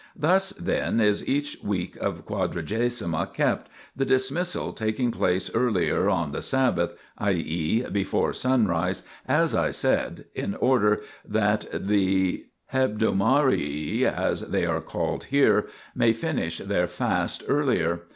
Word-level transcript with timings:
Thus, 0.15 0.49
then, 0.53 0.99
is 0.99 1.27
each 1.29 1.59
week 1.63 1.95
of 1.97 2.25
Quadragesima 2.25 3.31
kept, 3.35 3.69
the 3.95 4.03
dismissal 4.03 4.73
taking 4.73 5.11
THE 5.11 5.17
PILGRIMAGE 5.19 5.49
OF 5.49 5.49
ETHERIA 5.49 5.71
61 5.73 5.73
place 5.75 5.91
earlier 5.93 6.09
on 6.09 6.31
the 6.31 6.41
Sabbath, 6.41 6.91
i.e. 7.19 7.83
before 7.91 8.33
sunrise, 8.33 9.03
as 9.27 9.53
I 9.53 9.69
said, 9.69 10.25
in 10.33 10.55
order 10.55 11.01
that 11.23 11.67
the 11.71 12.47
hebdomadarii, 12.73 14.01
as 14.05 14.41
they 14.49 14.65
are 14.65 14.81
called 14.81 15.25
here, 15.25 15.67
may 15.93 16.13
finish 16.13 16.57
their 16.57 16.87
fast 16.87 17.43
earlier. 17.47 17.99